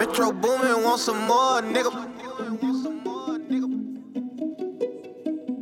[0.00, 1.92] Metro Boomin, want some more, nigga.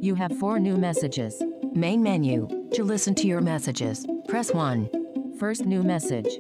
[0.01, 1.43] You have four new messages.
[1.75, 2.47] Main menu.
[2.75, 5.35] To listen to your messages, press 1.
[5.41, 6.39] First new message.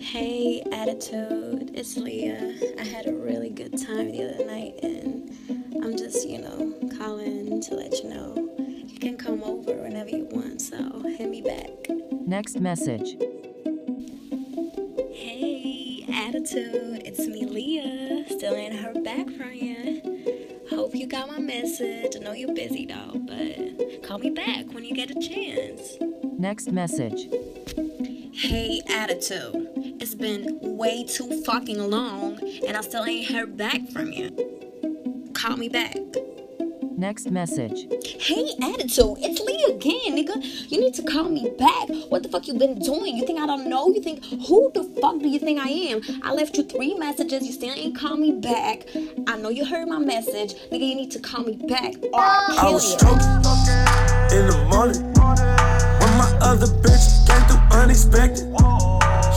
[0.00, 1.70] Hey, attitude.
[1.74, 2.56] It's Leah.
[2.80, 5.30] I had a really good time the other night, and
[5.80, 8.34] I'm just, you know, calling to let you know
[8.84, 10.60] you can come over whenever you want.
[10.60, 11.70] So hit me back.
[12.26, 13.14] Next message.
[16.42, 17.02] Attitude.
[17.04, 18.24] It's me, Leah.
[18.28, 20.64] Still ain't heard back from you.
[20.70, 22.16] Hope you got my message.
[22.16, 25.98] I know you're busy though, but call me back when you get a chance.
[26.36, 27.28] Next message.
[28.34, 29.70] Hey, attitude.
[30.00, 35.30] It's been way too fucking long, and I still ain't heard back from you.
[35.34, 35.94] Call me back.
[37.02, 37.88] Next message.
[38.20, 39.16] Hey, attitude.
[39.18, 40.70] It's Lee again, nigga.
[40.70, 41.88] You need to call me back.
[42.10, 43.16] What the fuck you been doing?
[43.16, 43.88] You think I don't know?
[43.88, 46.00] You think who the fuck do you think I am?
[46.22, 47.44] I left you three messages.
[47.44, 48.86] You still ain't call me back.
[49.26, 50.86] I know you heard my message, nigga.
[50.86, 52.46] You need to call me back or oh.
[52.50, 54.38] I'll I kill was you.
[54.38, 55.02] in the morning
[55.98, 58.46] when my other bitch came through unexpected.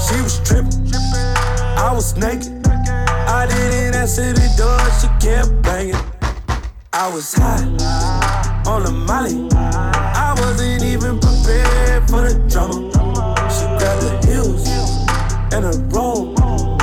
[0.06, 2.62] She was tripping, I was naked.
[2.68, 6.15] I didn't answer the door, she kept banging.
[6.98, 7.62] I was high
[8.66, 9.50] on the molly.
[9.52, 12.90] I wasn't even prepared for the drama.
[13.52, 14.66] She grabbed the heels
[15.52, 16.34] and a roll.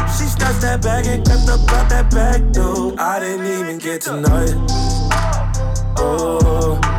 [0.08, 2.92] She snatched that bag and crept up out that back door.
[2.98, 4.54] I didn't even get to know it.
[5.96, 6.91] Oh.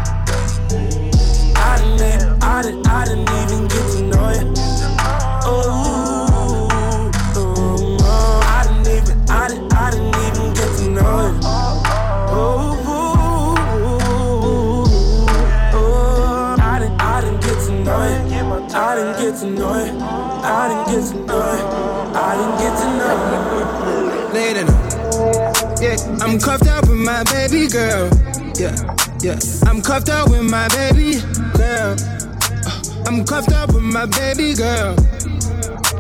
[26.22, 28.10] I'm cuffed up with my baby girl.
[28.58, 28.74] Yeah,
[29.22, 31.22] yeah, I'm cuffed up with my baby
[31.56, 31.96] girl.
[31.96, 34.96] Uh, I'm cuffed up with my baby girl.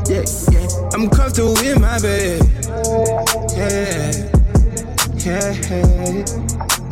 [0.09, 2.43] Yeah, yeah, I'm cuffed up with my baby.
[3.55, 4.11] Yeah,
[5.21, 5.53] yeah,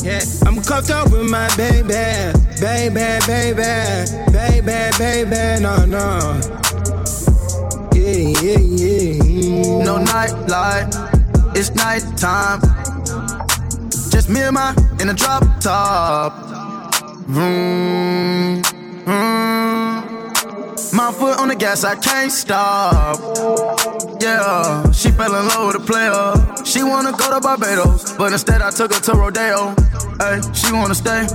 [0.03, 0.21] yeah.
[0.45, 1.87] I'm cuffed up with my baby,
[2.59, 5.61] baby, baby, baby, baby.
[5.61, 6.39] No, no.
[7.95, 9.83] Yeah, yeah, yeah.
[9.83, 10.87] No night light,
[11.55, 12.61] it's night time.
[14.31, 16.33] Me and my in a drop top.
[17.27, 18.63] Vroom,
[19.05, 19.51] vroom.
[20.93, 23.17] My foot on the gas, I can't stop.
[24.21, 26.65] Yeah, she fell in love with a player.
[26.65, 29.75] She wanna go to Barbados, but instead I took her to Rodeo.
[30.19, 31.27] Hey, she wanna stay.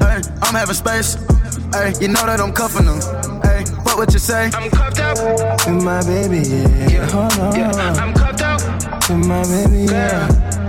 [0.00, 1.14] Hey, I'm having space.
[1.72, 3.00] Hey, you know that I'm cuffing them.
[3.42, 4.50] Hey, what would you say?
[4.52, 7.06] I'm cuffed up with my baby, yeah.
[7.10, 7.56] Hold on.
[7.56, 8.60] Yeah, I'm cuffed up
[9.08, 10.28] with my baby, yeah.
[10.28, 10.59] I'm,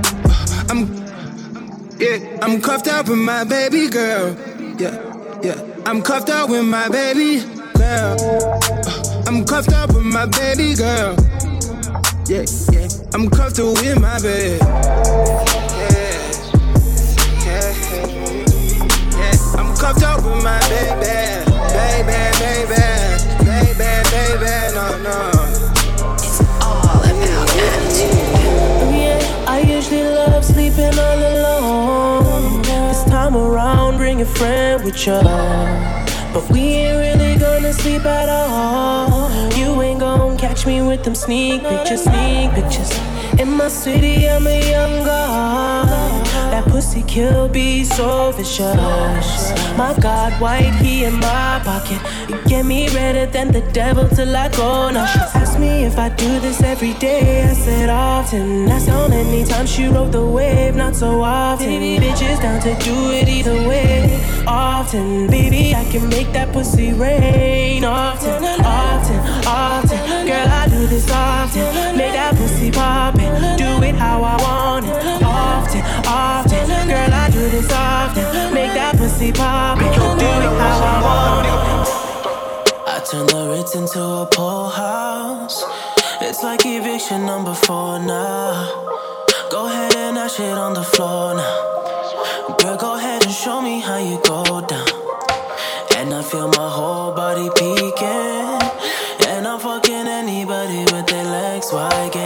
[2.01, 4.35] yeah, I'm cuffed up with my baby girl.
[4.79, 4.97] Yeah,
[5.44, 5.62] yeah.
[5.85, 7.41] I'm cuffed up with my baby
[7.75, 8.17] girl.
[8.19, 11.16] Uh, I'm cuffed up with my baby girl.
[12.25, 12.88] Yeah, yeah.
[13.13, 14.57] I'm cuffed up with my baby.
[14.57, 16.17] Yeah,
[17.45, 17.69] yeah,
[19.18, 19.59] yeah.
[19.59, 21.06] I'm cuffed up with my baby,
[21.69, 22.81] baby, baby,
[23.45, 23.78] baby,
[24.09, 24.53] baby.
[24.73, 25.18] No, no.
[26.16, 28.18] It's all about attitude.
[28.97, 31.70] Yeah, I usually love sleeping all alone.
[34.21, 35.19] A friend with you.
[36.31, 39.31] But we ain't really gonna sleep at all.
[39.57, 42.91] You ain't gonna catch me with them sneak pictures, sneak pictures.
[43.39, 46.20] In my city, I'm a young god.
[46.51, 49.51] That pussy kill be so vicious.
[49.78, 52.01] My God, white he in my pocket.
[52.29, 54.89] You get me redder than the devil till I go.
[54.89, 57.44] Now she asked me if I do this every day.
[57.44, 58.66] I said often.
[58.66, 61.67] That's the only time she rode the wave, not so often.
[61.69, 64.19] Bitches down to do it either way.
[64.45, 67.85] Often, baby, I can make that pussy rain.
[67.85, 70.28] Often, often, often.
[70.28, 71.95] Girl, I do this often.
[71.95, 73.20] Make that pussy poppin'.
[75.79, 76.88] Often, often.
[76.89, 78.53] Girl, I do this often.
[78.53, 79.88] Make that pussy poppin'.
[79.88, 81.88] Do it how I want it.
[82.88, 85.63] I turn the Ritz into a pool house.
[86.21, 88.68] It's like eviction number four now.
[89.50, 92.57] Go ahead and dash it on the floor now.
[92.59, 94.88] Girl, go ahead and show me how you go down.
[95.95, 97.11] And I feel my whole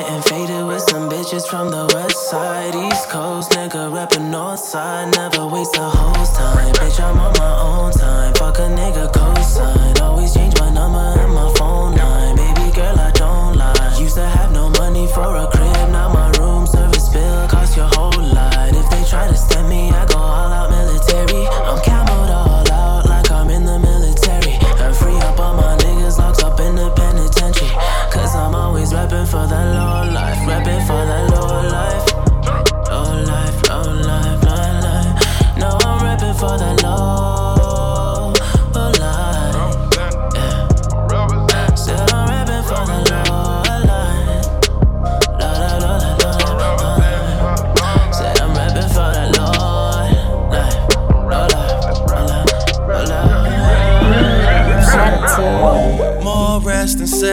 [0.05, 3.49] Getting faded with some bitches from the west side, east coast.
[3.53, 5.15] Nigga rapping north side.
[5.15, 6.73] Never waste a host time.
[6.75, 8.31] Bitch, I'm on my own time.
[8.35, 9.99] Fuck a nigga cosign.
[10.01, 12.35] Always change my number and my phone line.
[12.35, 13.97] Baby girl, I don't lie.
[13.99, 14.44] Used to have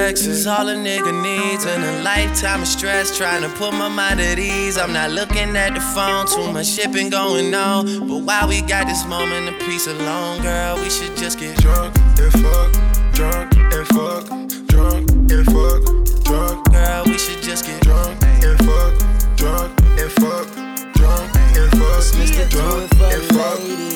[0.03, 1.65] sex is all a nigga needs.
[1.65, 4.77] And a lifetime of stress trying to put my mind at ease.
[4.77, 8.09] I'm not looking at the phone, too much shit been going on.
[8.09, 11.97] But while we got this moment of peace alone, girl, we should just get drunk
[12.23, 12.71] and fuck,
[13.19, 14.25] drunk and fuck,
[14.73, 15.03] drunk
[15.35, 15.81] and fuck,
[16.27, 16.57] drunk.
[16.73, 18.17] Girl, we should just get drunk
[18.47, 18.93] and fuck,
[19.37, 19.71] drunk
[20.01, 20.47] and fuck,
[20.99, 21.27] drunk
[21.59, 22.05] and fuck,
[22.51, 23.92] drunk and fuck,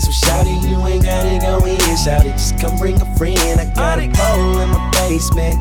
[0.00, 1.78] So shout it, you ain't gotta go in.
[1.96, 3.60] Shout it, just come bring a friend.
[3.60, 5.56] I got a pole in my basement.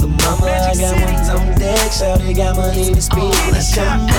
[0.00, 1.92] The mama, I got ones on deck.
[1.92, 3.34] Shout it, got money to spend.
[3.34, 4.10] I come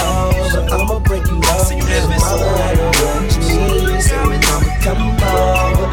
[0.00, 1.70] over, I'ma break you off.
[1.70, 3.40] Mama, I know what you
[3.88, 4.00] need.
[4.02, 5.88] So mama, come over,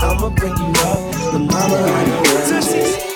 [0.00, 1.32] I'ma break you off.
[1.32, 3.06] The mama, I know what you need.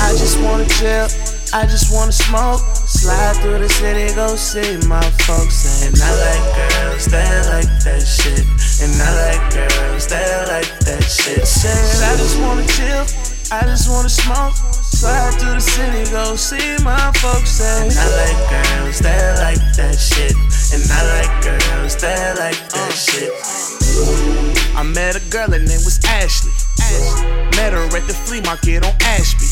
[0.00, 1.06] I just wanna chill,
[1.54, 2.64] I just wanna smoke.
[2.88, 5.84] Slide through the city, go see my folks.
[5.84, 8.40] And I like girls that like that shit.
[8.80, 11.46] And I like girls that like that shit.
[11.46, 11.76] Said
[12.08, 13.04] I just wanna chill,
[13.52, 14.56] I just wanna smoke.
[14.80, 17.60] Slide through the city, go see my folks.
[17.60, 20.32] And I like girls that like that shit.
[20.72, 23.28] And I like girls that like that shit.
[24.74, 26.52] I met a girl, her name was Ashley.
[27.60, 29.51] Met her at the flea market on Ashby.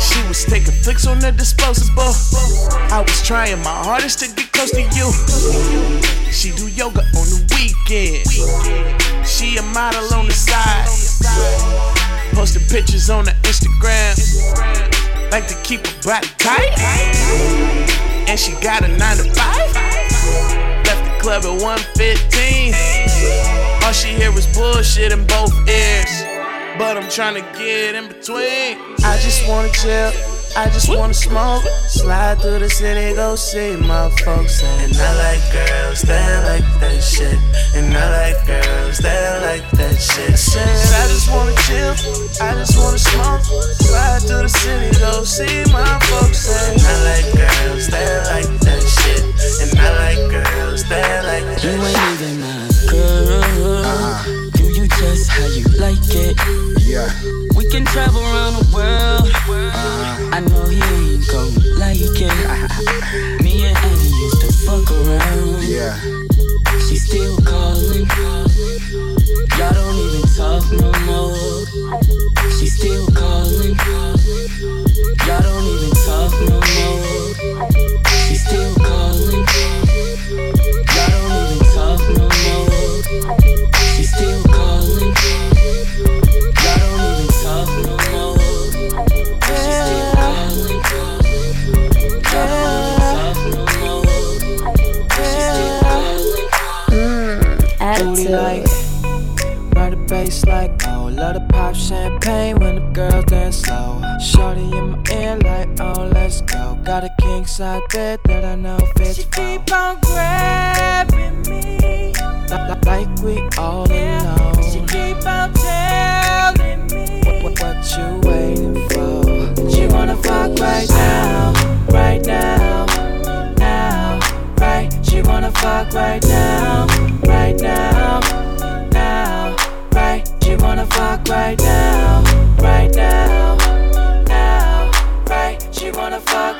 [0.00, 2.14] She was taking flicks on the disposable.
[2.92, 5.10] I was trying my hardest to get close to you.
[6.30, 8.26] She do yoga on the weekend.
[9.26, 10.88] She a model on the side.
[12.34, 14.14] Posting pictures on the Instagram.
[15.30, 16.72] Like to keep her body tight.
[18.28, 19.74] And she got a 9 to 5.
[20.86, 22.74] Left the club at 115.
[23.84, 26.22] All she hear was bullshit in both ears.
[26.78, 28.93] But I'm trying to get in between.
[29.04, 30.12] I just wanna chill,
[30.56, 31.62] I just wanna smoke.
[31.86, 34.62] Slide through the city, go see my folks.
[34.62, 37.38] And I like girls that like that shit.
[37.74, 40.32] And I like girls that like that shit.
[40.32, 41.94] I Said I just wanna chill,
[42.40, 43.42] I just wanna smoke.
[43.84, 46.48] Slide through the city, go see my folks.
[46.48, 46.80] And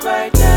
[0.03, 0.54] right now,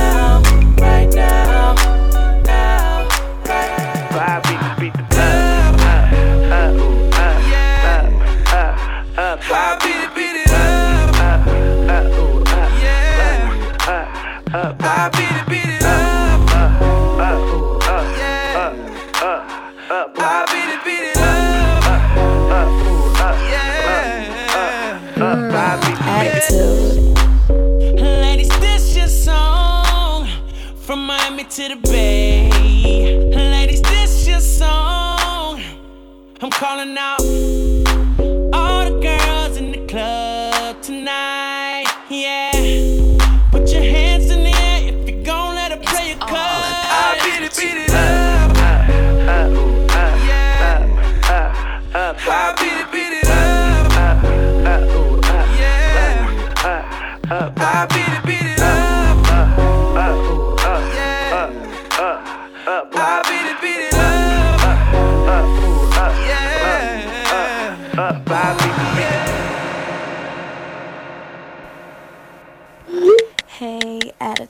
[36.58, 37.17] calling out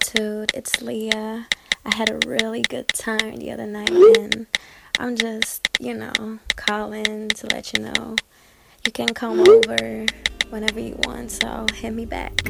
[0.09, 1.47] Gratitude, it's Leah.
[1.85, 4.47] I had a really good time the other night, and
[4.99, 8.17] I'm just, you know, calling to let you know
[8.87, 10.07] you can come over
[10.49, 12.41] whenever you want, so hit me back.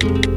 [0.00, 0.33] Thank you.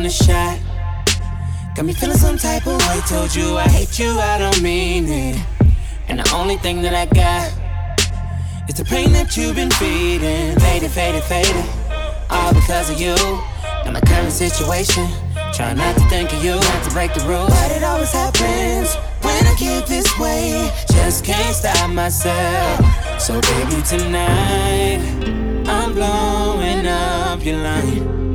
[0.00, 0.58] on a shot.
[1.76, 3.00] Got me feeling some type of way.
[3.06, 5.38] Told you I hate you, I don't mean it.
[6.08, 7.46] And the only thing that I got
[8.66, 10.58] is the pain that you've been feeding.
[10.58, 11.66] Faded, faded, faded.
[12.30, 13.14] All because of you.
[13.84, 15.06] And my current situation.
[15.52, 17.50] Try not to think of you, not to break the rules.
[17.50, 20.70] But it always happens when I get this way.
[20.88, 23.20] Just can't stop myself.
[23.20, 25.00] So, baby, tonight
[25.66, 28.29] I'm blowing up your line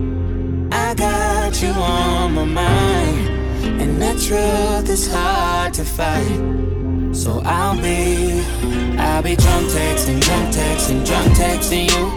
[1.55, 3.29] got you on my mind.
[3.81, 7.15] And that truth is hard to fight.
[7.15, 8.41] So I'll be,
[8.97, 12.11] I'll be drunk texting, drunk texting, drunk texting you.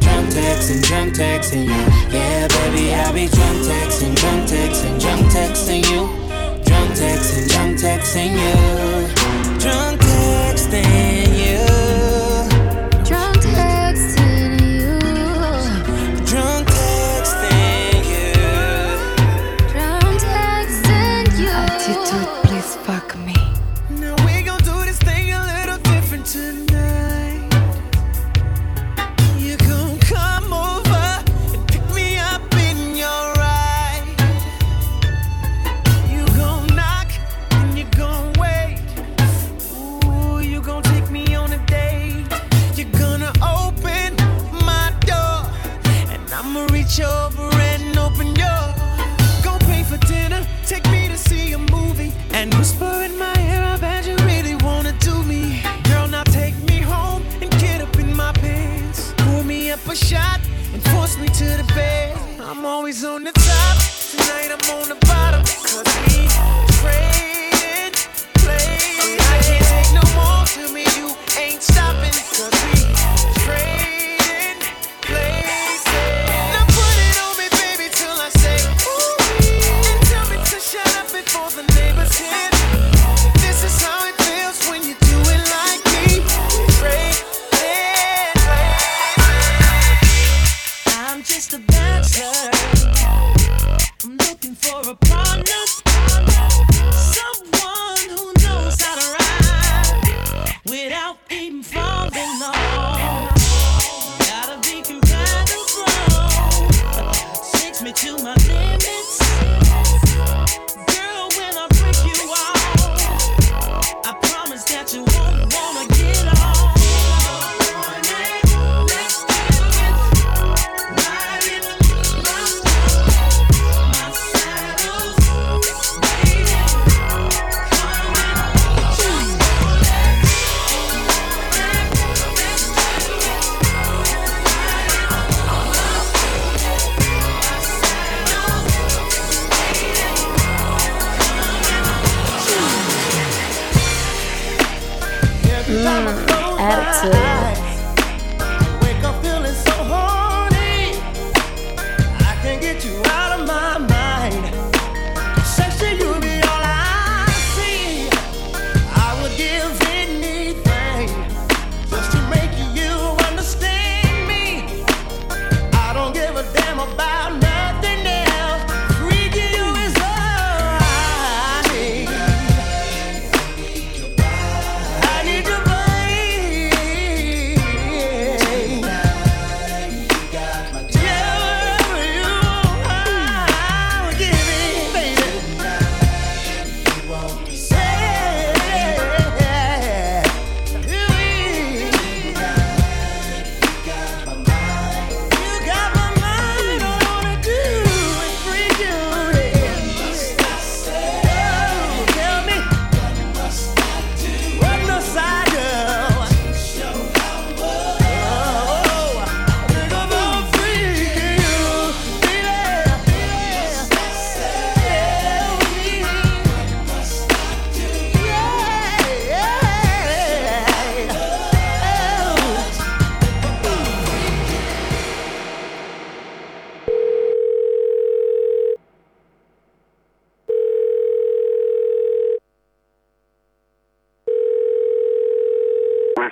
[0.00, 1.82] Drunk texting, drunk texting you.
[2.12, 6.06] Yeah, baby, I'll be drunk texting, drunk texting, drunk texting you.
[6.64, 9.58] Drunk texting, drunk texting you.
[9.60, 9.99] Drunk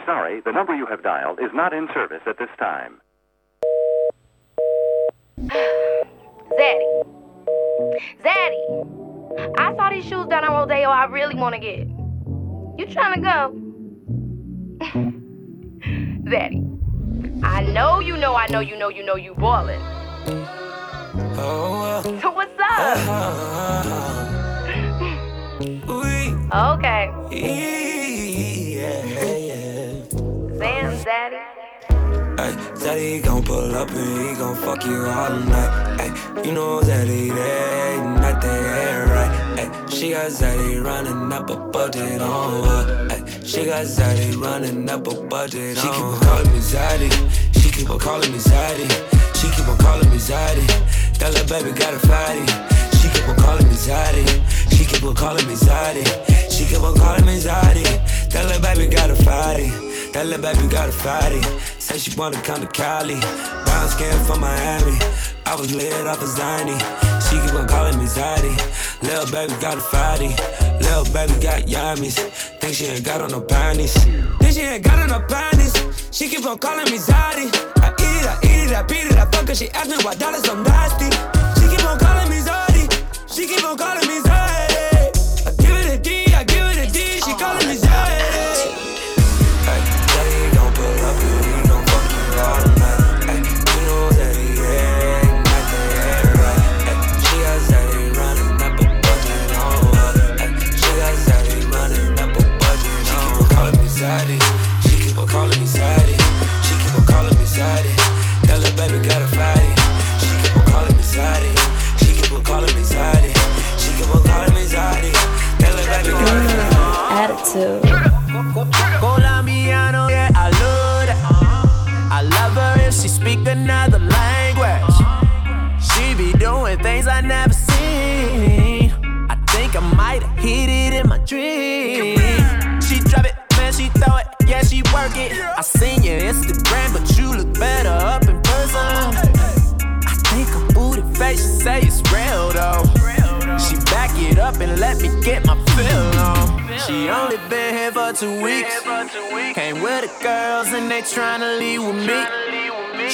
[0.08, 2.98] sorry, the number you have dialed is not in service at this time.
[6.58, 7.04] Zaddy.
[8.24, 8.62] Zaddy.
[9.58, 11.86] I saw these shoes down on oh, Rodeo I really want to get.
[12.78, 13.52] You trying to go?
[16.30, 16.64] Zaddy.
[17.44, 19.82] I know you know, I know you know, you know you ballin'.
[21.40, 22.80] Oh, so what's up?
[22.80, 23.54] Uh-huh.
[26.78, 27.97] okay.
[31.08, 31.40] Zaddy.
[32.38, 36.00] Ay, Zaddy gon' pull up and he gon' fuck you all night.
[36.02, 39.32] Ay, you know Zaddy, they ain't not there, right?
[39.58, 43.08] Ay, she got Zaddy running up a budget on her.
[43.10, 46.18] Ay, she got Zaddy running up a budget she on her.
[46.18, 47.10] She keep on calling me Zaddy.
[47.56, 48.88] She keep on calling me Zaddy.
[49.40, 50.66] She keep on calling me Zaddy.
[51.20, 52.44] That little baby got a fatty.
[52.98, 54.26] She keep on calling me Zaddy.
[54.76, 56.04] She keep on calling me Zaddy.
[56.52, 57.84] She keep on calling me Zaddy.
[58.28, 59.87] That little baby got a fatty.
[60.12, 61.42] That little baby got a fatty.
[61.78, 63.20] Say she wanna come to Cali.
[63.64, 64.98] Brown skin from Miami.
[65.46, 66.76] I was lit off a Zany.
[67.28, 68.52] She keep on calling me Zaddy.
[69.02, 70.28] Little baby got a fatty.
[70.80, 72.16] Little baby got yummies.
[72.60, 73.94] Think she ain't got on no panties.
[73.94, 75.74] Think she ain't got on no panties.
[76.10, 77.46] She keep on calling me Zaddy.
[77.84, 79.54] I eat it, I eat it, I beat it, I fuck her.
[79.54, 81.10] She ask me why dollars so nasty.
[81.60, 82.84] She keep on calling me Zaddy.
[83.34, 84.27] She keep on calling me Zaddy.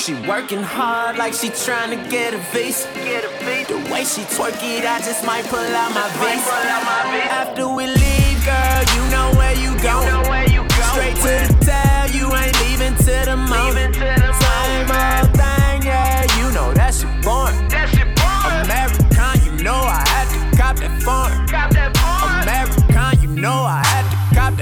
[0.04, 2.86] She working hard like she tryna get a visa.
[2.92, 6.52] The way she twerk it, I just might pull out my visa.
[7.32, 10.12] After we leave, girl, you know where you going.
[10.92, 13.94] Straight to the tail, you ain't leaving to the moment.
[13.96, 17.56] Same old thing, yeah, you know that shit boring.
[18.60, 21.43] American, you know I had to cop that foreign.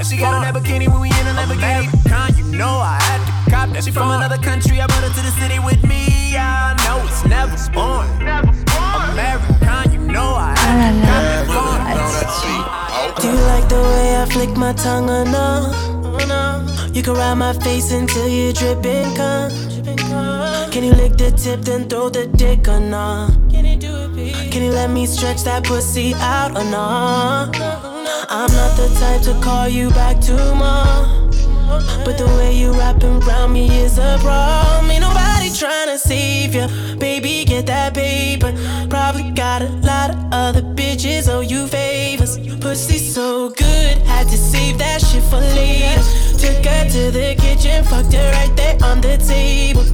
[0.02, 0.10] That.
[0.10, 1.88] She got on that bikini when we in a Lamborghini.
[2.06, 3.84] American, you know I had to cop that.
[3.84, 6.36] She from another country, I brought her to the city with me.
[6.36, 8.08] I know it's never born.
[9.12, 11.82] American, you know I had to cop that foreign.
[13.20, 15.88] Do you like the way I flick my tongue or no?
[16.92, 19.50] You can ride my face until you dripping cum.
[20.70, 23.28] Can you lick the tip then throw the dick or no?
[23.50, 27.71] Can you let me stretch that pussy out or no?
[28.34, 31.28] I'm not the type to call you back tomorrow.
[32.02, 34.90] But the way you wrapping around me is a problem.
[34.90, 36.66] Ain't nobody trying to save you.
[36.96, 38.54] Baby, get that paper.
[38.88, 42.38] Probably got a lot of other bitches owe you favors.
[42.58, 46.00] Pussy so good, had to save that shit for later.
[46.38, 49.84] Took her to the kitchen, fucked her right there on the table.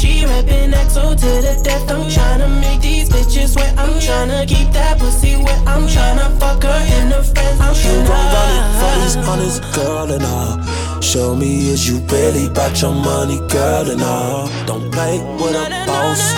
[0.00, 1.90] She rapping XO to the death.
[1.90, 3.76] I'm tryna make these bitches wet.
[3.76, 5.60] I'm tryna keep that pussy wet.
[5.68, 7.60] I'm tryna fuck her in the friends.
[7.60, 9.28] I'm You run it for these tryna.
[9.28, 11.02] honest girl and all.
[11.02, 14.48] Show me is you really about your money, girl and all.
[14.64, 16.32] Don't play with a boss,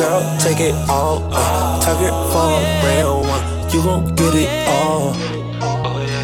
[0.00, 0.22] girl.
[0.40, 3.44] Take it all, uh, tuck it for a real one.
[3.72, 5.12] You gon' get it all.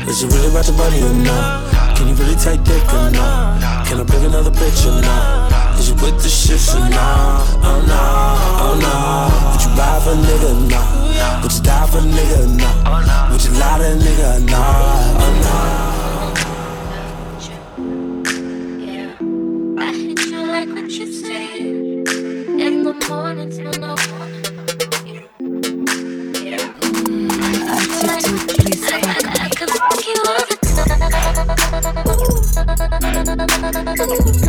[0.08, 1.96] Is it really about your money or not?
[1.98, 3.84] Can you really take dick or not?
[3.86, 5.57] Can I bring another bitch or not?
[5.98, 7.42] Is you with the shits or not?
[7.64, 8.02] Oh no,
[8.62, 8.94] oh no.
[9.50, 10.88] Would you ride for a nigga or not?
[11.42, 13.30] Would you die for a nigga or not?
[13.32, 14.66] Would you lie to a nigga or not?
[15.20, 15.56] Oh no.
[19.82, 23.94] I hit you like what you say in the morning till no
[28.08, 29.10] Attitude, please fuck me.
[29.40, 30.56] I could fuck you all the
[34.08, 34.47] Pussy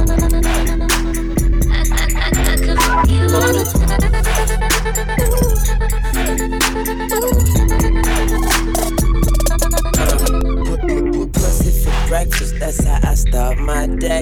[14.00, 14.22] day.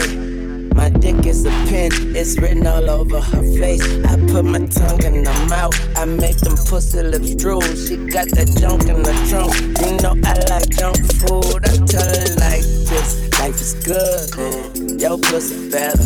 [0.74, 3.82] My dick is a pen, it's written all over her face.
[4.06, 7.62] I put my tongue in her mouth, I make them pussy lips drool.
[7.62, 11.62] She got that junk in the trunk, you know I like junk food.
[11.66, 13.10] I tell her like this,
[13.40, 15.02] life is good.
[15.02, 15.98] Yo, pussy better,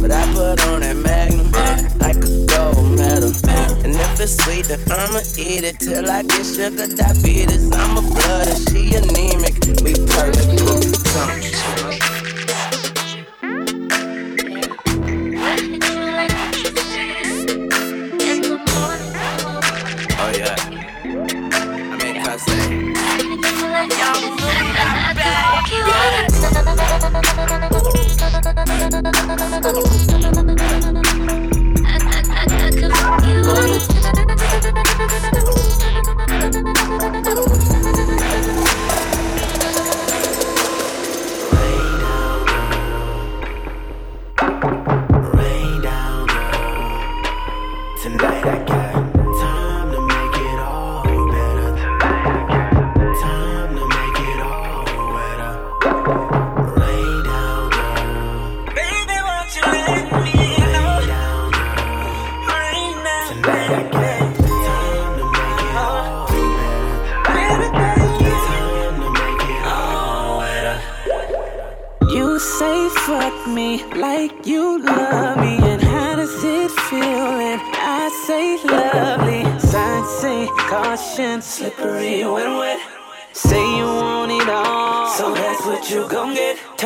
[0.00, 1.50] but I put on that magnum
[1.98, 3.32] like a gold medal.
[3.84, 7.70] And if it's sweet, then I'ma eat it till I get sugar diabetes.
[7.72, 9.58] I'm a blood and she anemic.
[9.82, 10.62] We perfect.
[11.14, 11.91] Oh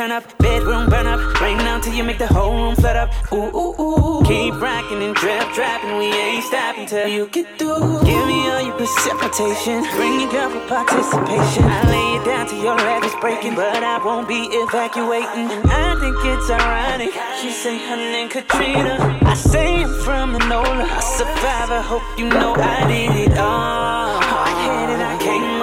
[0.06, 3.10] Turn up, bedroom burn up, rain down till you make the whole room flood up.
[3.32, 8.04] Ooh ooh ooh, keep rocking and drip dropping, we ain't stopping till you get through.
[8.06, 11.64] Give me all your precipitation, bring your girl for participation.
[11.64, 15.50] I lay it down till your leg is breaking, but I won't be evacuating.
[15.50, 17.10] And I think it's ironic.
[17.42, 20.86] She say her name Katrina, I say I'm from the NOLA.
[20.86, 24.22] A survivor, hope you know I did it all.
[24.22, 25.55] Hard headed, I came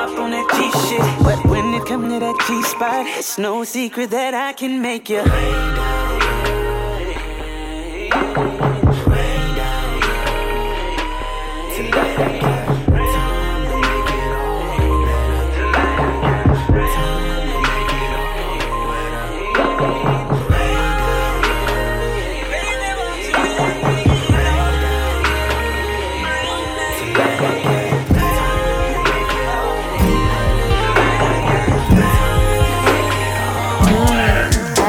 [1.23, 5.09] But when it come to that G spot, it's no secret that I can make
[5.09, 5.23] you.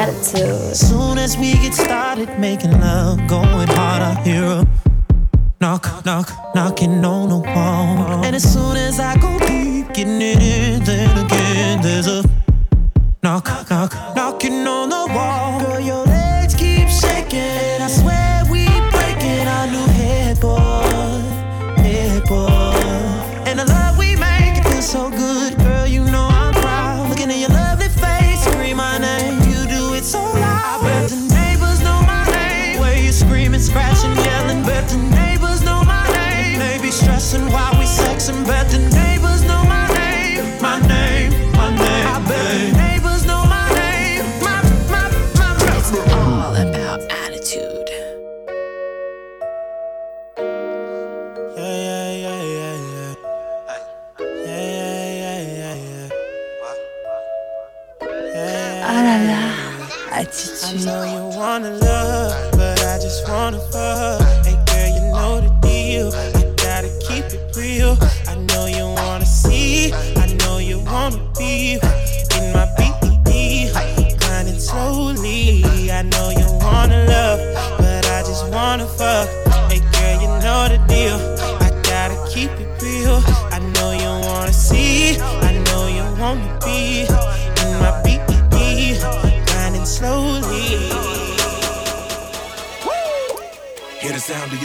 [0.04, 0.76] Attitude.
[0.76, 4.66] Soon as we get started making love, going hard, I hear a
[5.62, 8.22] knock, knock, knocking on the wall.
[8.22, 12.22] And as soon as I go deep, getting it in, then again, there's a
[13.22, 15.60] knock, knock, knocking on the wall.
[15.60, 16.03] Girl,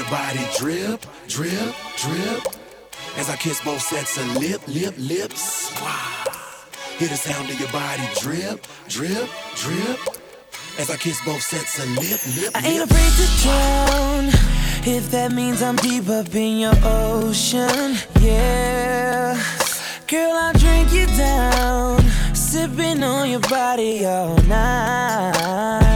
[0.09, 2.41] body drip, drip, drip.
[3.17, 5.71] As I kiss both sets of lip, lip, lips.
[5.81, 6.23] Wow.
[6.97, 9.99] Hear the sound of your body drip, drip, drip.
[10.77, 14.25] As I kiss both sets of lip, lip, I ain't afraid to drown
[14.87, 17.95] if that means I'm deep up in your ocean.
[18.21, 19.35] Yeah,
[20.07, 22.01] girl, I'll drink you down,
[22.33, 25.88] sipping on your body all night.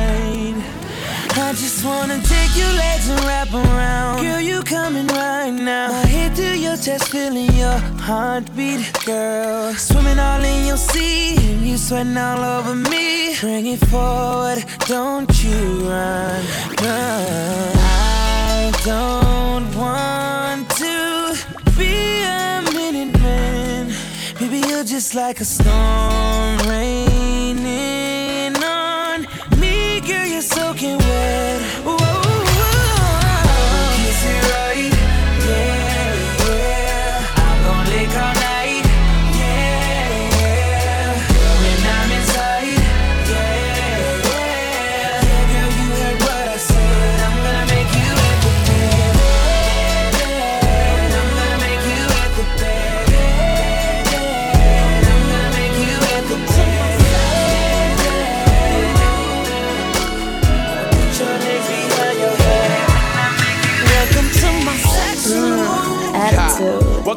[1.54, 4.24] I just wanna take your legs and wrap around.
[4.24, 5.89] Girl, you coming right now.
[5.89, 9.72] My head to your chest, feeling your heartbeat, girl.
[9.76, 13.36] Swimming all in your sea, and you sweating all over me.
[13.39, 16.44] Bring it forward, don't you run,
[16.82, 17.72] run.
[17.78, 21.38] I don't want to
[21.78, 23.94] be a minute man.
[24.39, 28.03] Baby, you're just like a storm raining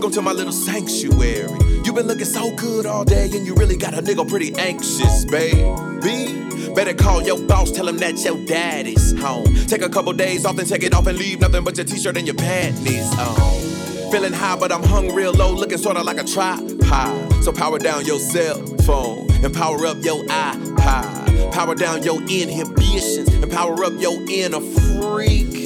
[0.06, 1.50] Welcome to my little sanctuary.
[1.84, 5.24] You've been looking so good all day, and you really got a nigga pretty anxious,
[5.24, 6.72] baby.
[6.76, 9.52] Better call your boss, tell him that your daddy's home.
[9.66, 12.16] Take a couple days off, then take it off and leave nothing but your t-shirt
[12.16, 14.12] and your panties on.
[14.12, 17.42] Feeling high, but I'm hung real low, looking sorta like a tripod.
[17.42, 21.50] So power down your cell phone and power up your iPod.
[21.52, 25.65] Power down your inhibitions and power up your inner freak.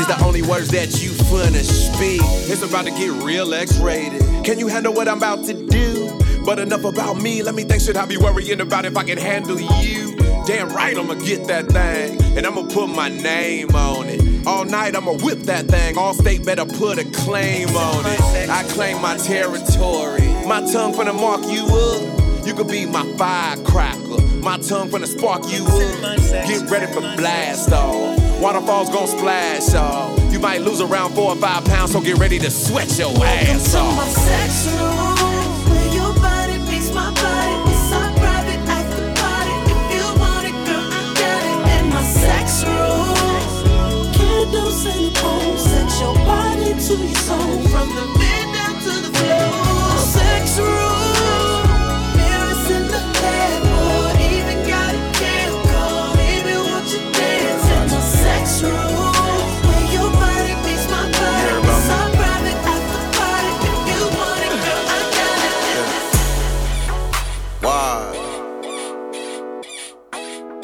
[0.00, 2.22] Is the only words that you finna speak.
[2.50, 4.22] It's about to get real X-rated.
[4.46, 6.18] Can you handle what I'm about to do?
[6.42, 7.42] But enough about me.
[7.42, 7.82] Let me think.
[7.82, 10.16] Should I be worrying about if I can handle you?
[10.46, 14.46] Damn right, I'ma get that thing, and I'ma put my name on it.
[14.46, 15.96] All night I'ma whip that thing.
[15.96, 18.48] Allstate better put a claim on it.
[18.48, 20.26] I claim my territory.
[20.46, 22.46] My tongue finna mark you up.
[22.46, 24.22] You could be my firecracker.
[24.40, 26.48] My tongue finna spark you up.
[26.48, 28.19] Get ready for blast off.
[28.40, 30.32] Waterfalls gon' splash off.
[30.32, 33.72] You might lose around four or five pounds, so get ready to sweat your ass
[33.72, 34.08] to my off.
[34.08, 36.56] sex room, where your body
[36.94, 37.70] my body.
[37.70, 39.54] It's our private after party.
[39.68, 44.12] If you want it, girl, I got it in my sex room.
[44.14, 48.39] Candles and a pole, set your body to your soul from the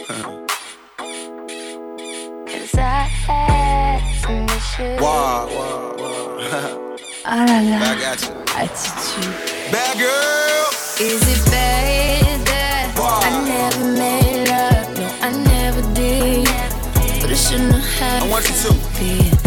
[0.07, 0.23] Cause
[2.79, 5.01] I had some issues.
[5.01, 5.47] Why?
[5.51, 5.83] Why?
[7.25, 7.77] Ah la la.
[7.83, 8.31] I got you.
[8.55, 9.35] Attitude.
[9.73, 10.67] Bad girl.
[11.01, 14.87] Is it bad that I never made love?
[14.97, 16.47] No, I never did.
[17.21, 18.71] But I shouldn't have I want you to.
[19.01, 19.46] be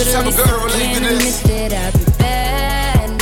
[0.00, 1.42] of but type of girl relate to this.
[1.42, 3.18] admit that be bad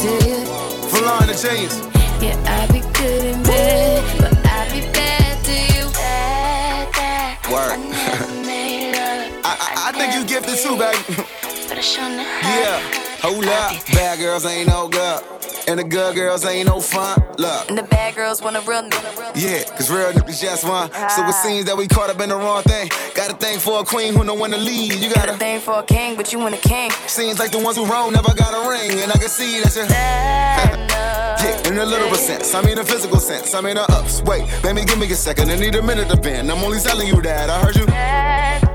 [0.00, 0.44] to you.
[0.90, 1.78] Falon the genius.
[2.20, 5.90] Yeah, I be good in bed, but I be bad to you.
[5.92, 7.52] Bad, bad.
[7.52, 7.78] Word.
[9.42, 10.98] I, I, I think you gifted too, baby.
[11.68, 12.44] but I shouldn't have.
[12.44, 13.00] yeah.
[13.22, 13.72] Hold up.
[13.92, 15.22] Bad girls ain't no good.
[15.70, 17.22] And the good girls ain't no fun.
[17.38, 17.68] Look.
[17.68, 19.36] And the bad girls want a real nigga.
[19.36, 20.90] Yeah, cause real niggas just one.
[20.90, 21.42] So it ah.
[21.44, 22.88] seems that we caught up in the wrong thing.
[23.14, 24.94] Got a thing for a queen who know when to lead.
[24.94, 26.90] You got Got a thing for a king, but you want a king.
[27.06, 28.98] Seems like the ones who wrong never got a ring.
[28.98, 29.86] And I can see that you're.
[29.86, 32.52] yeah, in a literal sense.
[32.52, 33.54] I mean a physical sense.
[33.54, 34.22] I mean a ups.
[34.22, 35.52] Wait, baby, give me a second.
[35.52, 36.50] I need a minute to bend.
[36.50, 37.48] I'm only telling you that.
[37.48, 38.69] I heard you.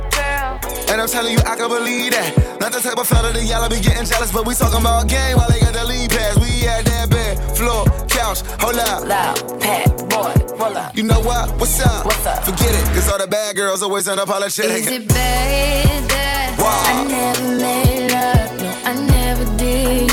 [0.90, 2.60] And I'm telling you, I can believe that.
[2.60, 5.38] Not the type of fella that y'all be getting jealous, but we talking about game
[5.38, 6.38] while they got the lead pass.
[6.38, 9.04] We at that bed, floor, couch, hold up.
[9.06, 10.96] Loud, pat, boy, roll up.
[10.96, 11.52] You know what?
[11.60, 12.06] What's up?
[12.06, 12.44] What's up?
[12.46, 14.72] Forget it, cause all the bad girls always end up apologetic.
[14.72, 18.62] Is it bad that I never made love?
[18.62, 20.10] No, I never did.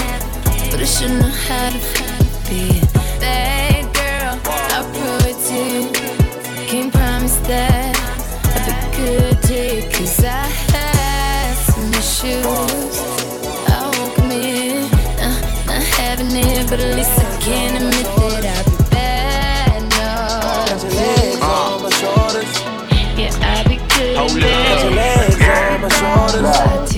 [0.71, 1.81] But I shouldn't have had a
[2.49, 2.82] bad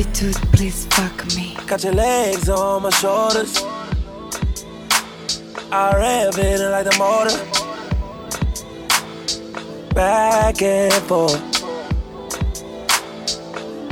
[0.05, 1.57] Attitude, please fuck me.
[1.67, 3.57] Got your legs on my shoulders.
[5.73, 7.39] I rev it like the motor.
[9.95, 11.41] Back and forth.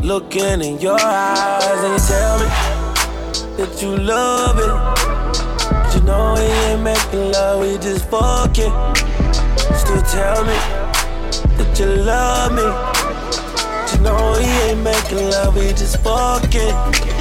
[0.03, 2.47] Looking in your eyes, and you tell me
[3.57, 4.73] that you love it.
[5.73, 8.73] But you know we ain't making love, we just fucking.
[9.79, 10.59] Still tell me
[11.57, 13.02] that you love me.
[14.03, 17.12] Know he ain't making love, we just fucking.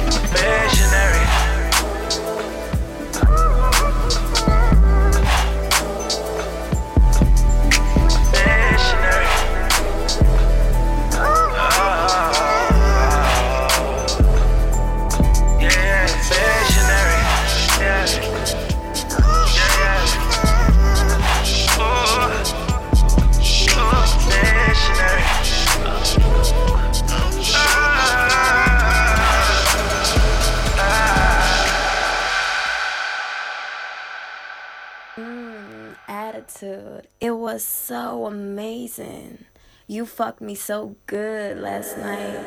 [35.22, 37.06] Mm, attitude.
[37.20, 39.44] It was so amazing.
[39.86, 42.40] You fucked me so good last night.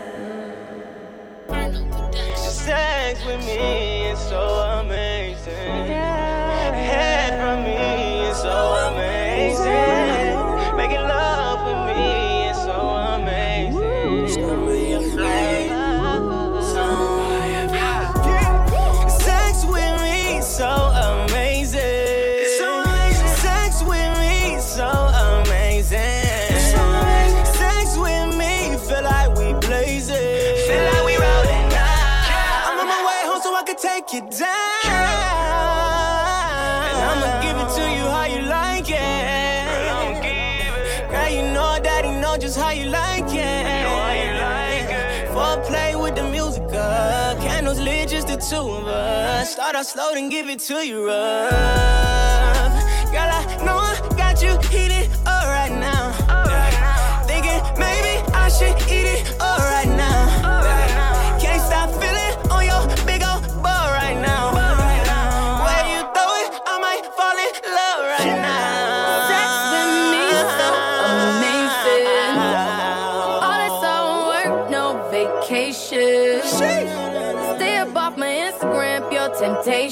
[2.35, 4.41] Sex with me is so
[4.83, 5.87] amazing.
[6.91, 10.04] Head from me is so amazing.
[34.15, 35.75] I can take you down.
[36.87, 40.21] And I'ma give it to you how you like it.
[41.11, 43.65] Girl, you know daddy know just how you like it.
[45.31, 47.39] Foreplay with the music up.
[47.39, 49.51] Candles lit, just the two of us.
[49.51, 51.51] Start out slow, then give it to you rough.
[53.11, 56.13] Girl, I know I got you heated up right now.
[57.27, 59.41] Thinking maybe I should eat it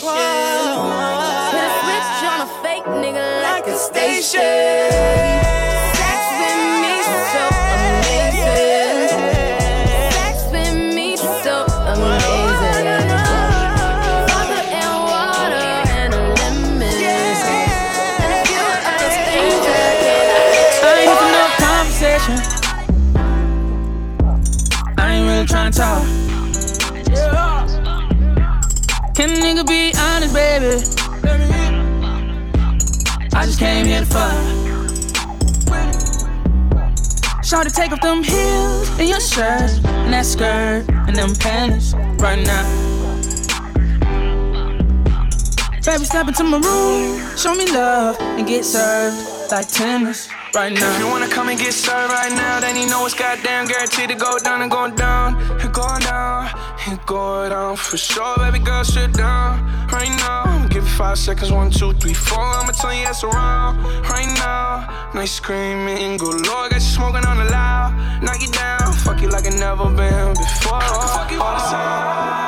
[0.03, 0.83] temptation.
[1.51, 4.41] Hit a switch on a fake nigga like a station.
[5.95, 6.95] Sex with me
[7.31, 7.43] so
[7.75, 9.07] amazing.
[10.11, 11.55] Sex with me so
[11.93, 13.07] amazing.
[14.27, 15.67] Vodka and water
[15.99, 16.99] and a lemon.
[18.19, 19.93] And a few other things that
[20.83, 22.37] I ain't for no conversation.
[24.97, 26.12] I ain't really tryna talk.
[37.53, 41.95] Try to take off them heels and your shirt and that skirt and them panties
[42.19, 42.65] right now.
[45.85, 50.93] Baby, step into my room, show me love and get served like tennis right now.
[50.93, 54.09] If you wanna come and get served right now, then you know it's goddamn guaranteed
[54.09, 55.35] to go down and go down.
[55.61, 56.49] and go down,
[56.87, 58.37] it going down for sure.
[58.37, 60.67] Baby girl, sit down right now.
[60.67, 62.39] Give you five seconds, one, two, three, four.
[62.39, 65.11] I'ma tell you yes around right now.
[65.13, 68.21] Nice screaming, good lord, got you smoking on the loud.
[68.23, 70.81] Knock you down, fuck you like it never been before.
[70.81, 72.43] I fuck you all the time.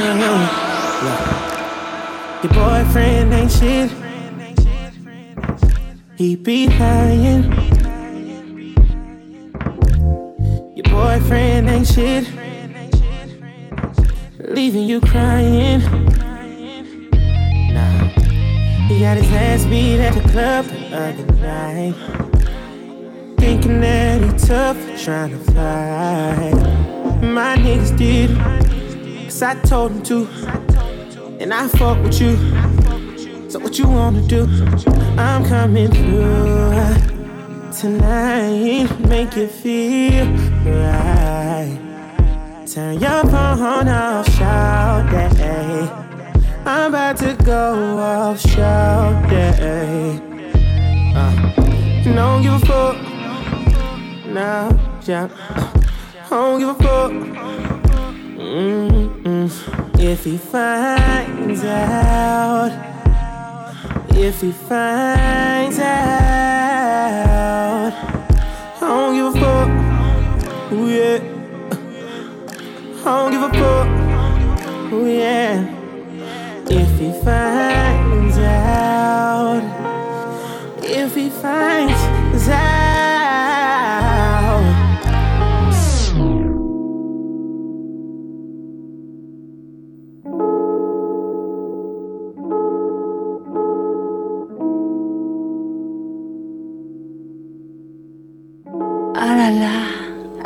[0.00, 0.59] You
[2.42, 3.90] Your boyfriend ain't shit.
[6.16, 7.44] He be lying.
[10.74, 12.26] Your boyfriend ain't shit.
[14.38, 15.80] Leaving you crying.
[17.74, 18.08] Nah.
[18.88, 21.94] He got his ass beat at the club the other night.
[23.38, 26.54] Thinking that he tough, trying to fight.
[27.22, 28.30] My niggas did
[29.26, 30.59] cause I told him to.
[31.40, 32.36] And I fuck with you.
[33.48, 34.46] So what you wanna do?
[35.16, 40.26] I'm coming through tonight, make you feel
[40.66, 41.78] right.
[42.66, 45.88] Turn your phone off, shout day.
[46.66, 50.20] I'm about to go off, shout day.
[51.16, 52.96] Uh, don't give a fuck.
[54.26, 54.68] Now,
[55.06, 55.28] yeah.
[55.48, 57.12] Uh, don't give a fuck.
[58.36, 59.89] Mm-mm.
[60.02, 62.72] If he finds out,
[64.08, 65.92] if he finds out,
[68.76, 69.68] I don't give a fuck.
[70.72, 71.20] Ooh, yeah.
[72.98, 73.88] I don't give a fuck.
[74.94, 75.68] Ooh, yeah.
[76.70, 79.62] If he finds out,
[80.82, 81.99] if he finds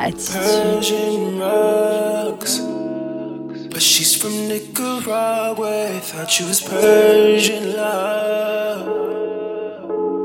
[0.04, 0.84] attitude.
[3.70, 6.00] But she's from Nicaragua.
[6.00, 8.88] Thought you was Persian love.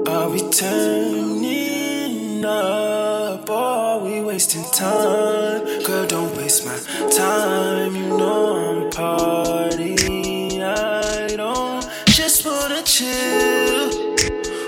[0.07, 3.49] Are we turning up?
[3.49, 5.83] Or are we wasting time?
[5.83, 6.77] Girl, don't waste my
[7.09, 7.95] time.
[7.95, 10.61] You know I'm partying.
[10.61, 13.89] I don't just wanna chill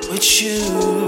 [0.09, 1.00] with you.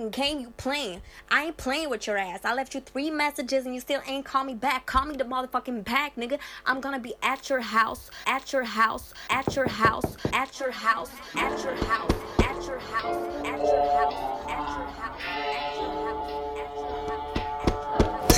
[0.00, 1.02] Fucking game you playing.
[1.30, 2.40] I ain't playing with your ass.
[2.44, 4.86] I left you three messages and you still ain't call me back.
[4.86, 6.38] Call me the motherfucking back, nigga.
[6.64, 11.10] I'm gonna be at your house, at your house, at your house, at your house,
[11.34, 12.10] at your house,
[12.46, 14.14] at your house, at your house, at your house,
[14.48, 15.20] at your house.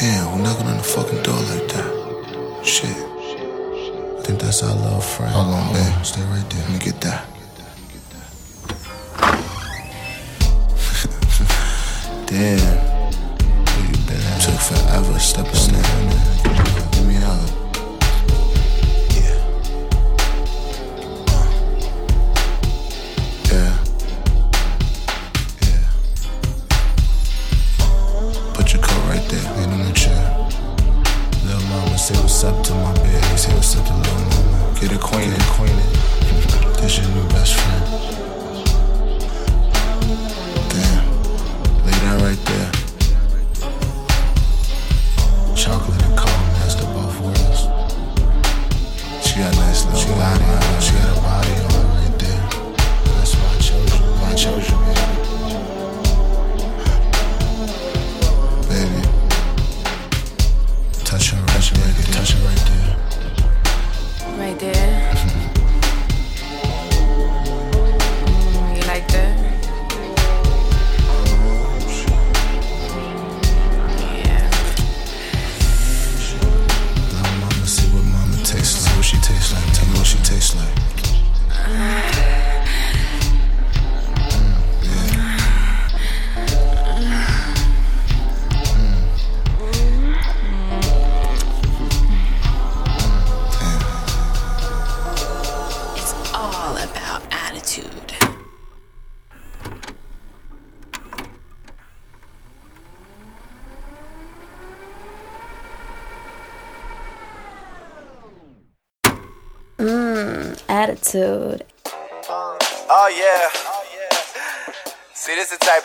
[0.01, 2.67] Damn, who knocking on the fucking door like that?
[2.67, 2.91] Shit.
[2.91, 5.33] I think that's our little friend.
[5.33, 6.05] Hold on, babe.
[6.05, 6.63] Stay right there.
[6.63, 7.32] Let me get that.
[12.33, 12.57] Damn.
[12.57, 14.41] You been at?
[14.41, 15.83] Took forever stepping in.
[15.83, 16.42] Give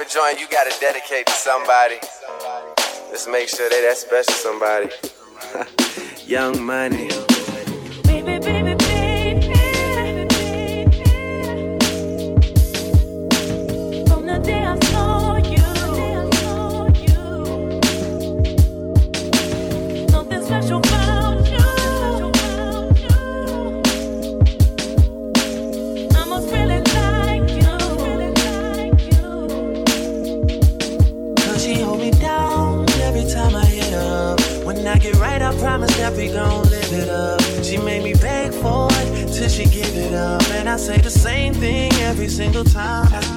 [0.10, 1.96] joint you gotta dedicate to somebody.
[3.10, 4.90] Let's make sure they that special somebody.
[6.26, 7.27] Young money.
[40.78, 43.37] I say the same thing every single time.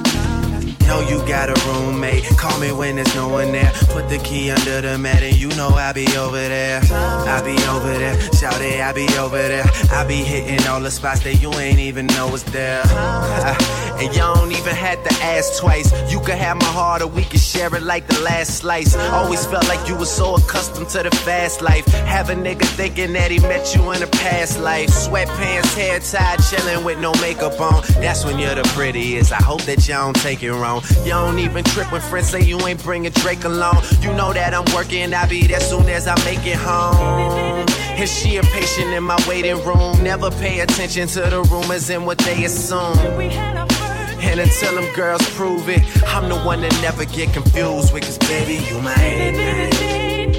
[0.91, 2.25] Know you got a roommate.
[2.37, 3.71] Call me when there's no one there.
[3.95, 6.81] Put the key under the mat and you know I'll be over there.
[6.91, 8.19] I'll be over there.
[8.33, 9.65] Shout it, I'll be over there.
[9.91, 12.81] I'll be hitting all the spots that you ain't even know was there.
[14.01, 15.89] and y'all don't even have to ask twice.
[16.11, 18.95] You could have my heart or we could share it like the last slice.
[18.95, 21.85] Always felt like you were so accustomed to the fast life.
[22.15, 24.89] Have a nigga thinking that he met you in a past life.
[24.89, 27.81] Sweatpants, hair tied, chilling with no makeup on.
[28.03, 29.31] That's when you're the prettiest.
[29.31, 30.80] I hope that y'all don't take it wrong.
[31.03, 33.83] You don't even trip when friends say you ain't bringing Drake along.
[34.01, 37.65] You know that I'm working, I'll be there soon as I make it home.
[37.99, 40.03] And she a patient in my waiting room.
[40.03, 42.97] Never pay attention to the rumors and what they assume.
[44.23, 48.17] And until them girls prove it, I'm the one that never get confused with, cause
[48.19, 50.33] baby, you my everything.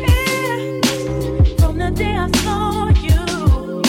[1.59, 3.83] From the day I saw you,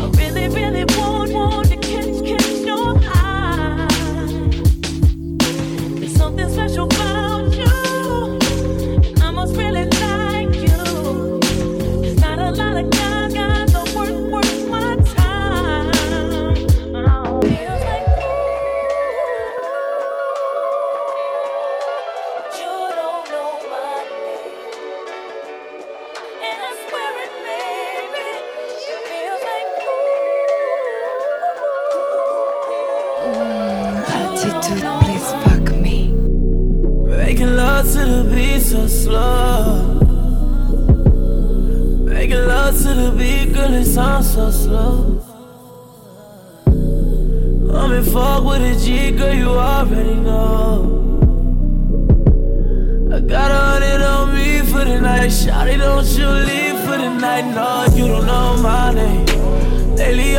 [0.00, 1.85] I really, really want, want to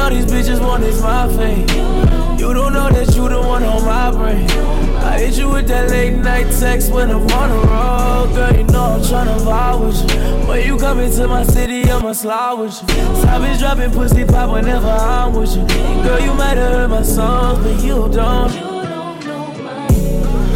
[0.07, 1.67] all these bitches want is my fame.
[2.39, 4.49] You don't know that you the one on my brain.
[5.03, 8.31] I hit you with that late night text when I'm on the road.
[8.33, 10.47] Girl, you know I'm tryna vibe with you.
[10.47, 13.03] When you come into my city, I'ma slide with you.
[13.21, 15.65] Savage dropping pussy pop whenever I'm with you.
[16.03, 18.53] Girl, you might have heard my songs, but you don't.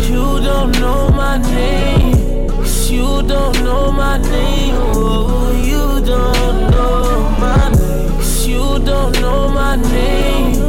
[0.08, 2.48] You don't know my name.
[2.62, 4.76] Yes, You don't know my name.
[4.96, 6.71] Oh, you don't
[8.72, 10.54] You don't know my name.
[10.54, 10.64] You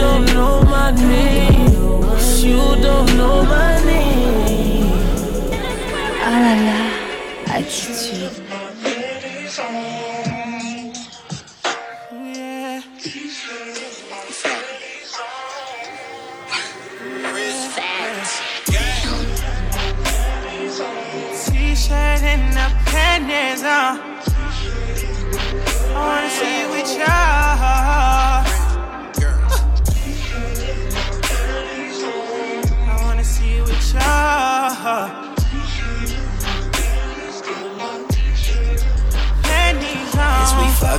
[0.00, 1.68] don't know my name.
[2.38, 4.90] You don't know my name.
[6.22, 6.63] Ah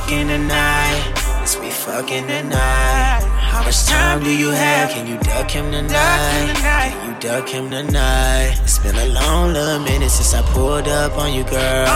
[0.00, 1.42] fucking tonight?
[1.42, 3.22] Is we fucking tonight?
[3.50, 4.90] How much time do you have?
[4.90, 6.52] Can you duck him tonight?
[6.60, 8.60] Can you duck him tonight?
[8.62, 11.86] It's been a long little minute since I pulled up on you, girl.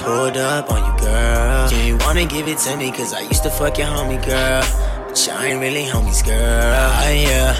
[0.00, 1.72] Pulled up on you, girl.
[1.72, 4.62] You ain't wanna give it to me, cause I used to fuck your homie, girl.
[5.08, 6.36] But y'all ain't really homies, girl.
[6.36, 7.56] Yeah,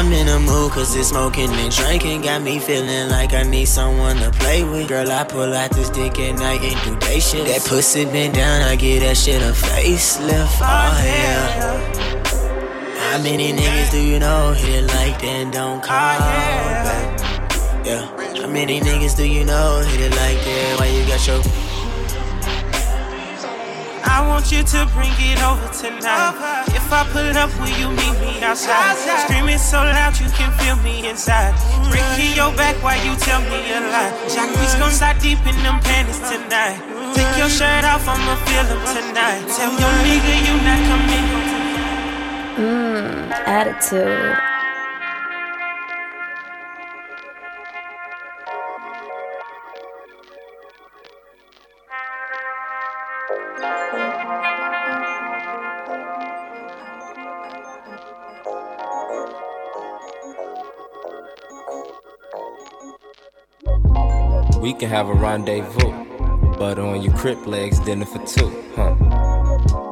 [0.00, 3.66] I'm in a mood cause this smoking and drinking got me feeling like I need
[3.66, 4.88] someone to play with.
[4.88, 7.46] Girl, I pull out this dick at night and do day shit.
[7.46, 10.56] That pussy been down, I give that shit a facelift.
[10.62, 11.84] Oh, yeah.
[12.96, 16.24] How many niggas do you know hit it like that and don't call oh,
[16.88, 17.84] back?
[17.84, 18.40] Yeah.
[18.40, 20.76] How many niggas do you know hit it like that?
[20.80, 21.69] Why you got your
[24.10, 26.34] I want you to bring it over tonight.
[26.74, 28.98] If I pull up, will you meet me outside?
[29.22, 31.54] Screaming so loud you can feel me inside.
[31.86, 34.10] Breaking your back while you tell me a lie.
[34.26, 36.82] Jacquees gon' slide deep in them panties tonight.
[37.14, 39.46] Take your shirt off, I'ma feel them tonight.
[39.46, 41.60] Tell your nigga you not coming home.
[42.58, 44.49] Mmm, attitude.
[64.60, 65.90] We can have a rendezvous,
[66.58, 68.94] but on your crip legs, dinner for two, huh?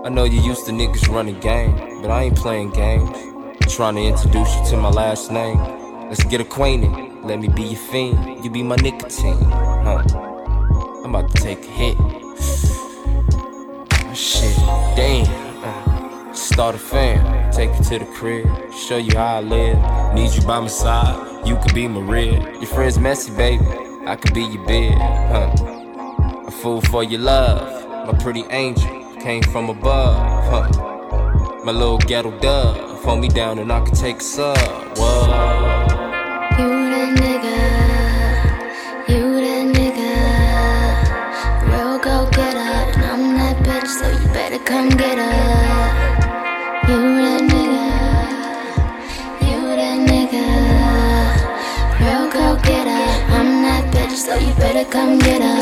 [0.04, 3.16] I know you used to niggas running game, but I ain't playing games.
[3.74, 5.56] Trying to introduce you to my last name.
[6.10, 6.90] Let's get acquainted.
[7.24, 8.44] Let me be your fiend.
[8.44, 10.04] You be my nicotine, huh?
[11.02, 11.96] I'm about to take a hit.
[14.14, 14.54] Shit,
[14.96, 16.34] damn.
[16.34, 20.14] Start a fam, take you to the crib, show you how I live.
[20.14, 22.52] Need you by my side, You could be Maria.
[22.52, 23.87] Your friend's messy, baby.
[24.08, 25.52] I could be your bed, huh?
[26.46, 27.86] A fool for your love.
[28.06, 30.16] My pretty angel came from above,
[30.50, 31.62] huh?
[31.62, 33.02] My little ghetto dove.
[33.02, 34.56] Phone me down and I could take a sub.
[34.96, 35.26] Whoa.
[36.58, 37.58] You the nigga,
[39.10, 40.14] you the nigga.
[41.68, 42.96] We'll go get up.
[43.12, 45.47] I'm that nigga,
[54.78, 55.56] so you better come get her.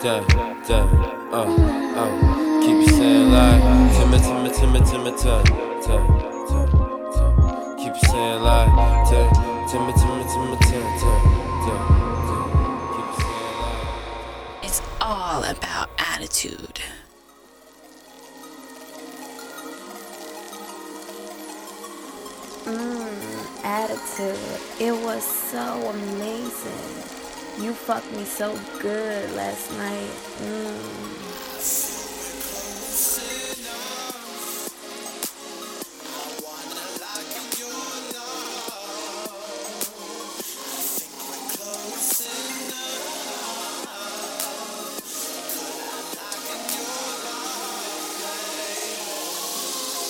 [0.00, 0.22] Duh,
[0.68, 0.86] duh,
[1.32, 1.46] uh,
[1.96, 2.10] uh.
[2.62, 3.62] Keep it saying like
[3.96, 5.42] Timmy, Timmy, Timmy, Timmy, tuh,
[5.82, 6.02] tuh,
[6.48, 6.66] tuh,
[7.14, 7.30] tuh.
[7.78, 8.70] Keep it saying like
[9.08, 9.28] tuh,
[9.70, 11.18] Timmy, Timmy, Timmy, tuh, tuh,
[11.64, 11.80] tuh,
[12.26, 12.44] tuh.
[12.94, 14.64] Keep it saying like.
[14.64, 16.80] It's all about attitude.
[22.66, 24.60] Mmm, attitude.
[24.80, 27.15] It was so amazing.
[27.58, 30.10] You fucked me so good last night.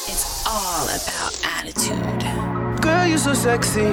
[0.08, 2.82] It's all about attitude.
[2.82, 3.86] Girl, you're so sexy.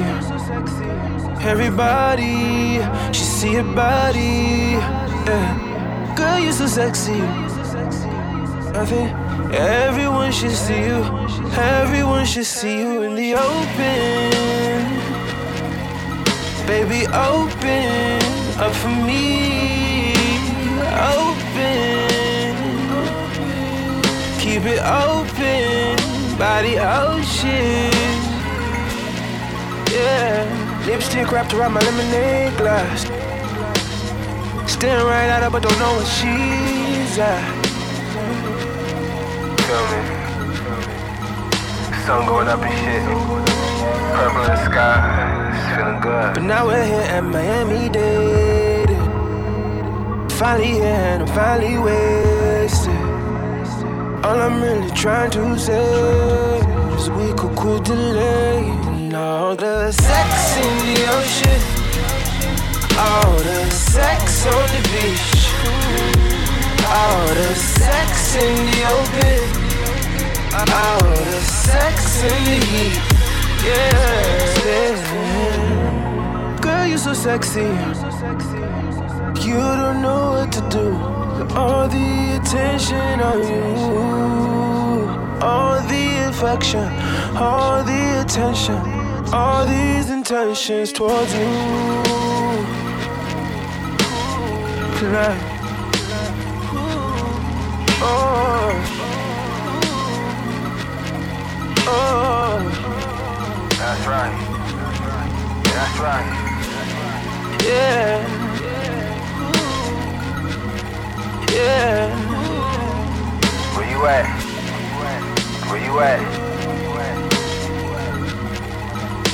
[1.46, 2.80] Everybody
[3.14, 4.80] should see your body.
[5.28, 6.16] Yeah.
[6.16, 7.22] Girl, you so sexy.
[8.82, 9.10] I think
[9.54, 11.00] everyone should see you.
[11.82, 14.82] Everyone should see you in the open.
[16.72, 18.22] Baby, open
[18.66, 20.14] up for me.
[21.18, 22.56] Open.
[24.44, 25.98] Keep it open
[26.44, 27.92] by the ocean.
[29.92, 33.33] Yeah, lipstick wrapped around my lemonade glass.
[34.84, 37.40] Staring right at her, but don't know where she's at.
[39.64, 40.00] Feel me?
[42.04, 43.02] Sun going up and shit.
[44.14, 45.00] Purple in the sky.
[45.56, 46.34] It's feeling good.
[46.34, 48.90] But now we're here at Miami Dade.
[50.34, 52.92] Finally here and I'm finally wasted.
[54.26, 56.60] All I'm really trying to say
[56.98, 61.62] is we could quit delaying all the sex in the ocean,
[63.00, 65.30] all the sex on the beach,
[66.88, 69.40] all the sex in the open,
[70.74, 72.98] all the sex in the heat.
[73.64, 75.14] Yeah, yeah.
[76.62, 77.62] Girl, you're so sexy.
[79.48, 80.88] You don't know what to do.
[81.56, 83.64] All the attention on you,
[85.42, 86.88] all the affection,
[87.38, 88.80] all the attention,
[89.34, 92.23] all these intentions towards you.
[95.04, 95.42] Tonight.
[98.00, 98.72] Oh,
[101.88, 102.64] oh.
[103.78, 104.36] That's right.
[105.66, 106.30] That's right.
[107.66, 108.14] Yeah.
[111.52, 112.08] Yeah.
[113.76, 114.26] Where you at?
[115.70, 116.22] Where you at?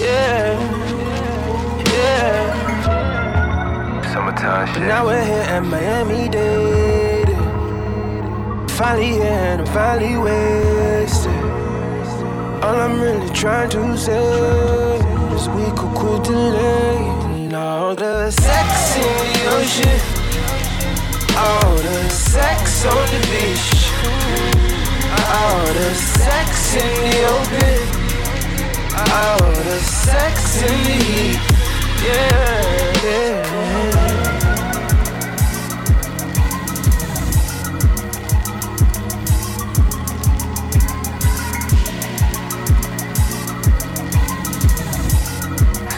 [0.02, 0.58] Yeah.
[1.94, 2.59] Yeah.
[4.20, 7.30] Summertime But now we're here at Miami Dade.
[8.72, 11.44] Finally here and I'm finally wasted.
[12.62, 14.98] All I'm really trying to say
[15.36, 20.00] is we could quit delaying all the sex in the ocean,
[21.38, 23.70] all the sex on the beach,
[25.40, 27.80] all the sex in the open,
[29.16, 31.59] all the sex in the heat.
[32.02, 32.30] Yeah.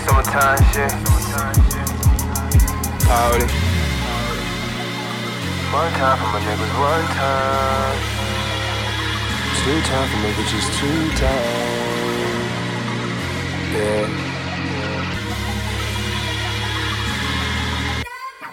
[0.05, 1.11] Summertime shit.
[5.71, 7.97] One time for my niggas, one time.
[9.63, 12.41] Two time for me, bitches, two time.
[13.73, 14.20] Yeah.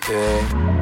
[0.08, 0.77] Yeah.